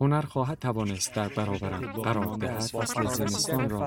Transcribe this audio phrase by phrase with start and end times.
[0.00, 2.60] هنر خواهد توانست در برابرم قرار دهد.
[2.60, 3.86] فصل زمستان را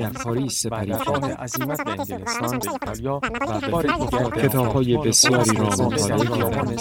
[0.00, 5.56] در پاریس سپری کنم عزیمت به انگلستان به ایتالیا و به بار دیگر کتاب‌های بسیاری
[5.56, 6.76] را مطالعه کردم.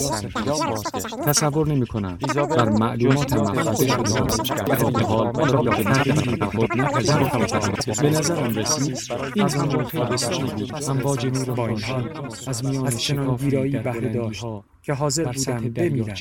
[0.46, 1.24] بازگشتم.
[1.26, 6.46] تصور نمی کنم بر مفاده از شده آن در حال آن را به تغییری به
[6.46, 8.98] خود نپذیرفتم به نظرم رسید
[9.36, 10.84] این همان خیلی بسیاری بود.
[10.90, 16.16] امواج نور با این خورشید حال از میان ویرایی در بلندی‌ها که حاضر بودم بمیرم.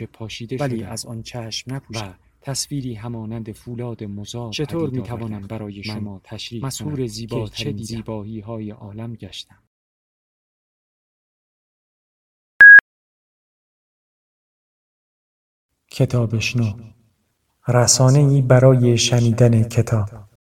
[0.60, 2.14] ولی از آن چشم نپوشم
[2.46, 8.70] تصویری همانند فولاد مزار چطور می‌توانم آوردم برای شما تشریح زیباترین که چه؟ زیبایی های
[8.70, 9.62] عالم گشتم.
[15.90, 16.72] کتابشنو
[17.68, 20.35] رسانه ای برای شنیدن کتاب.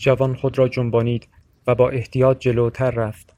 [0.00, 1.28] جوان خود را جنبانید
[1.66, 3.34] و با احتیاط جلوتر رفت.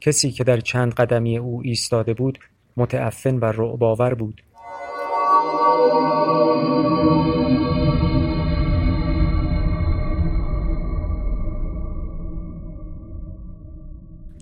[0.00, 2.38] کسی که در چند قدمی او ایستاده بود
[2.76, 4.42] متعفن و رعبآور بود.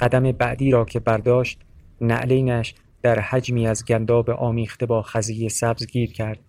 [0.00, 1.60] قدم بعدی را که برداشت
[2.00, 6.47] نعلینش در حجمی از گنداب آمیخته با خزی سبز گیر کرد.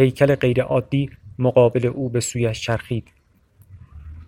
[0.00, 3.08] هیکل غیرعادی مقابل او به سویش چرخید.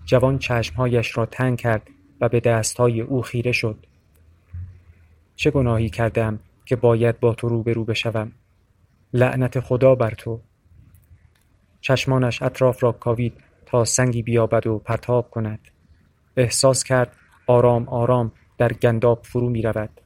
[0.05, 3.87] جوان چشمهایش را تنگ کرد و به دستهای او خیره شد.
[5.37, 8.33] چه گناهی کردم که باید با تو روبرو بشوم.
[9.13, 10.41] لعنت خدا بر تو.
[11.81, 13.33] چشمانش اطراف را کاوید
[13.67, 15.61] تا سنگی بیابد و پرتاب کند.
[16.37, 17.17] احساس کرد
[17.47, 20.01] آرام آرام در گنداب فرو می رود.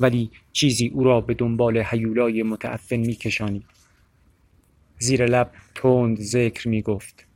[0.00, 3.75] ولی چیزی او را به دنبال هیولای متعفن می کشانید.
[4.98, 7.26] زیر لب تند ذکر می گفت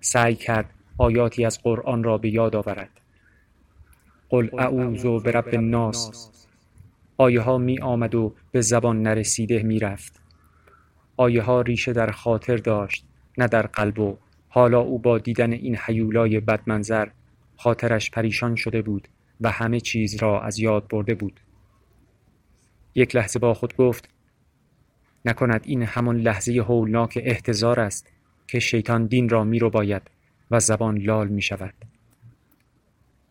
[0.00, 3.00] سعی کرد آیاتی از قرآن را به یاد آورد.
[4.28, 6.30] قل اعوذ برب الناس.
[7.16, 10.20] آیه ها می آمد و به زبان نرسیده می رفت
[11.16, 13.04] آیه ها ریشه در خاطر داشت
[13.38, 14.16] نه در قلب و.
[14.48, 17.08] حالا او با دیدن این حیولای بدمنظر
[17.56, 19.08] خاطرش پریشان شده بود
[19.40, 21.40] و همه چیز را از یاد برده بود.
[22.94, 24.08] یک لحظه با خود گفت
[25.24, 28.12] نکند این همان لحظه هولناک احتضار است
[28.46, 30.02] که شیطان دین را می باید
[30.50, 31.74] و زبان لال می شود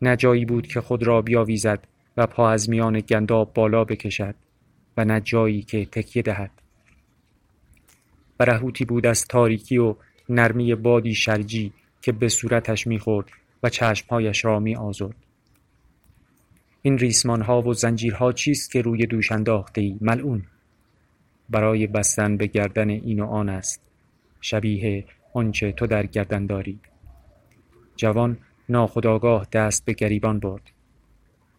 [0.02, 1.88] نه جایی بود که خود را بیاویزد
[2.18, 4.36] و پا از میان گنداب بالا بکشد
[4.98, 5.22] و نه
[5.68, 6.52] که تکیه دهد.
[8.38, 9.96] برهوتی بود از تاریکی و
[10.30, 13.30] نرمی بادی شرجی که به صورتش می‌خورد
[13.64, 15.16] و چشمهایش را می آزرد.
[16.82, 20.44] این ریسمانها و زنجیرها چیست که روی دوش انداخته ای ملعون.
[21.52, 23.82] برای بستن به گردن این و آن است.
[24.42, 26.80] شبیه آنچه تو در گردن داری.
[27.96, 28.38] جوان
[28.70, 30.72] ناخودآگاه دست به گریبان برد.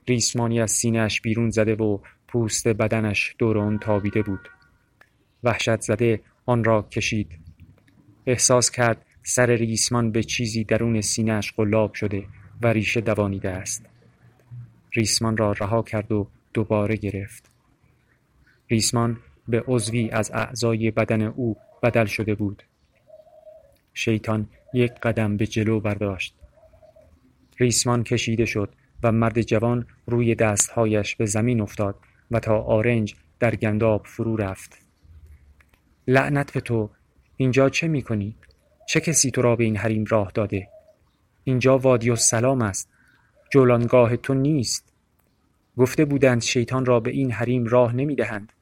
[0.08, 1.98] ریسمانی از سینهاش بیرون زده و
[2.28, 4.48] پوست بدنش دور آن تابیده بود.
[5.44, 7.38] وحشت زده آن را کشید.
[8.26, 12.25] احساس کرد سر ریسمان به چیزی درون سینهاش قلاب شده
[12.62, 13.86] و ریشه دوانیده است.
[14.92, 17.50] ریسمان را رها کرد و دوباره گرفت.
[18.70, 22.62] ریسمان به عضوی از اعضای بدن او بدل شده بود.
[23.94, 26.34] شیطان یک قدم به جلو برداشت.
[27.58, 31.94] ریسمان کشیده شد و مرد جوان روی دستهایش به زمین افتاد
[32.31, 34.78] و تا آرنج در گنداب فرو رفت.
[36.08, 36.91] لعنت به تو!
[37.36, 38.37] اینجا چه می کنی؟
[38.88, 40.69] چه کسی تو را به این حریم راه داده؟
[41.44, 42.88] اینجا وادی السلام است.
[43.50, 44.93] جولانگاه تو نیست.
[45.76, 48.52] گفته بودند شیطان را به این حریم راه نمی دهند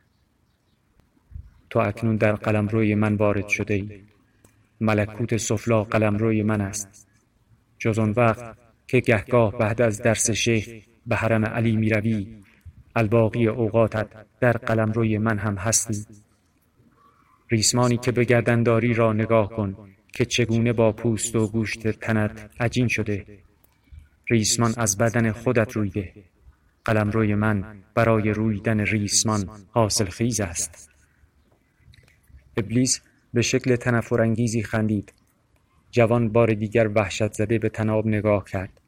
[1.71, 4.01] تو اکنون در قلمروی من وارد شده ای.
[4.81, 7.09] ملکوت سفلا قلمروی من است.
[7.79, 8.57] جز آن وقت
[8.87, 10.69] که گهگاه بعد از درس شیخ
[11.07, 12.27] به حرم علی می روی
[12.97, 14.09] الباقی اوقاتت
[14.41, 16.07] در قلمروی من هم هستی.
[17.49, 19.77] ریسمانی که به گردنداری را نگاه کن
[20.13, 23.27] که چگونه با پوست و گوشت تنت عجین شده.
[24.31, 26.13] ریسمان از بدن خودت رویده
[26.85, 27.65] قلمروی من
[27.95, 30.90] برای رویدن ریسمان حاصل خیز است.
[32.57, 33.01] ابلیس
[33.35, 35.13] به شکل تنفرانگیزی خندید.
[35.91, 38.81] جوان بار دیگر وحشت زده به تناب نگاه کرد.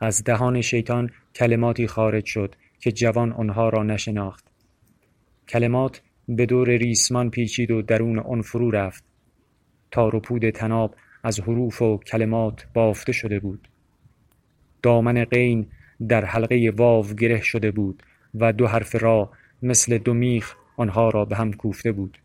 [0.00, 4.44] از دهان شیطان کلماتی خارج شد که جوان آنها را نشناخت.
[5.48, 9.04] کلمات به دور ریسمان پیچید و درون آن فرو رفت.
[9.90, 13.68] تار و پود تناب از حروف و کلمات بافته شده بود.
[14.82, 15.66] دامن غین
[16.08, 18.02] در حلقه واو گره شده بود
[18.34, 19.30] و دو حرف را
[19.62, 22.18] مثل دو میخ آنها را به هم کوفته بود.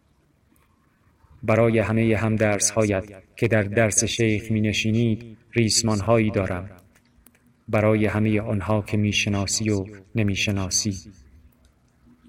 [1.44, 3.06] برای همه هم درس هایت
[3.36, 6.69] که در درس شیخ می نشینید ریسمان هایی دارم.
[7.68, 10.94] برای همه آنها که می شناسی و نمی شناسی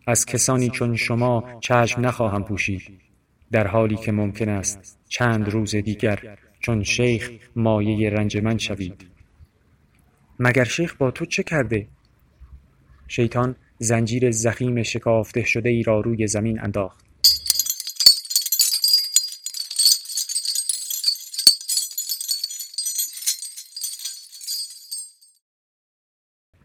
[0.07, 2.83] از کسانی چون شما چشم نخواهم پوشید.
[3.53, 9.07] در حالی که ممکن است چند روز دیگر چون شیخ مایه رنج من شوید.
[10.39, 11.87] مگر شیخ با تو چه کرده؟
[13.09, 17.10] شیطان زنجیر زخیم شکافته شده ای را روی زمین انداخت.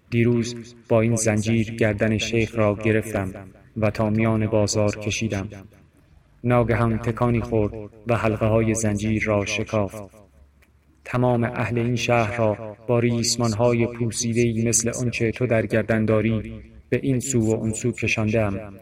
[0.10, 3.32] دیروز با این زنجیر گردن شیخ را گرفتم
[3.78, 5.50] و تا میان بازار کشیدم.
[6.44, 7.74] ناگهان تکانی خورد
[8.08, 10.04] و حلقه های زنجیر را شکافت.
[11.06, 16.62] تمام اهل این شهر را با ریسمان های پوسیده مثل آنچه تو در گردن داری
[16.90, 18.74] به این سو و اون سو کشاندم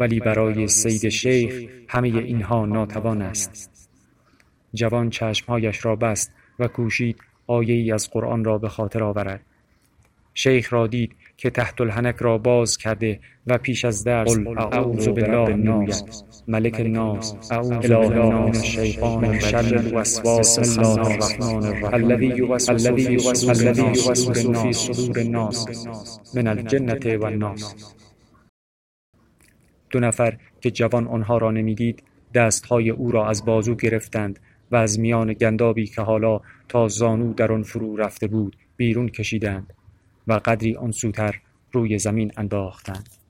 [0.00, 3.88] ولی برای سید شیخ همه اینها ناتوان است.
[4.74, 7.16] جوان چشمهایش را بست و کوشید
[7.46, 9.40] آیه ای از قرآن را به خاطر آورد.
[10.34, 15.50] شیخ را دید که تحت الحنک را باز کرده و پیش از درس اعوذ بالله
[15.50, 16.24] الناس.
[16.48, 22.86] ملک الناس اعوذ بالله من الشیطان شر الوسواس الرحمن الذی یوسوس
[24.62, 25.86] فی صدور الناس.
[26.36, 27.94] من الجنة والناس.
[29.90, 32.02] دو نفر که جوان آنها را نمی‌دید
[32.34, 34.38] دستهای او را از بازو گرفتند
[34.70, 39.72] و از میان گندابی که حالا تا زانو در آن فرو رفته بود بیرون کشیدند.
[40.26, 41.40] و قدری آن سوتر
[41.72, 43.21] روی زمین انداختند.